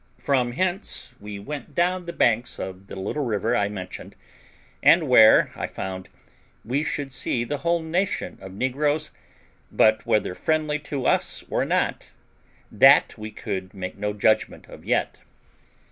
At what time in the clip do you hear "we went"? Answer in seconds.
1.19-1.75